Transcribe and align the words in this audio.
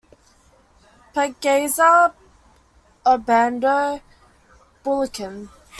Pag-Asa, 1.13 2.15
Obando, 3.05 4.01
Bulacan. 4.83 5.49